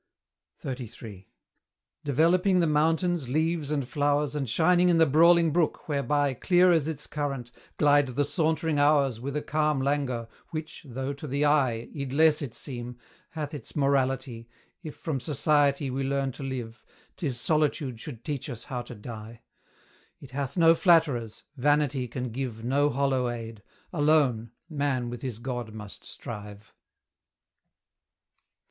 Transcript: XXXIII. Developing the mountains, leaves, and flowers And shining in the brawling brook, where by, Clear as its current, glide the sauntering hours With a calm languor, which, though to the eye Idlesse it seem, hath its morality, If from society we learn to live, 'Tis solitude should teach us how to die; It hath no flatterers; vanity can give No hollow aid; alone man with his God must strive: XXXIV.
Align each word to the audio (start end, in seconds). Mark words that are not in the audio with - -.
XXXIII. 0.65 1.29
Developing 2.03 2.59
the 2.59 2.65
mountains, 2.65 3.29
leaves, 3.29 3.69
and 3.69 3.87
flowers 3.87 4.33
And 4.33 4.49
shining 4.49 4.89
in 4.89 4.97
the 4.97 5.05
brawling 5.05 5.51
brook, 5.53 5.87
where 5.87 6.01
by, 6.01 6.33
Clear 6.33 6.71
as 6.71 6.87
its 6.87 7.05
current, 7.05 7.51
glide 7.77 8.07
the 8.07 8.25
sauntering 8.25 8.79
hours 8.79 9.21
With 9.21 9.35
a 9.37 9.43
calm 9.43 9.79
languor, 9.79 10.27
which, 10.49 10.83
though 10.89 11.13
to 11.13 11.27
the 11.27 11.45
eye 11.45 11.87
Idlesse 11.95 12.41
it 12.41 12.55
seem, 12.55 12.97
hath 13.33 13.53
its 13.53 13.75
morality, 13.75 14.49
If 14.81 14.95
from 14.97 15.19
society 15.19 15.91
we 15.91 16.03
learn 16.03 16.31
to 16.31 16.41
live, 16.41 16.83
'Tis 17.15 17.39
solitude 17.39 17.99
should 17.99 18.25
teach 18.25 18.49
us 18.49 18.63
how 18.63 18.81
to 18.81 18.95
die; 18.95 19.43
It 20.19 20.31
hath 20.31 20.57
no 20.57 20.73
flatterers; 20.73 21.43
vanity 21.57 22.07
can 22.07 22.31
give 22.31 22.65
No 22.65 22.89
hollow 22.89 23.29
aid; 23.29 23.61
alone 23.93 24.49
man 24.67 25.11
with 25.11 25.21
his 25.21 25.37
God 25.37 25.75
must 25.75 26.03
strive: 26.05 26.73
XXXIV. 26.73 26.73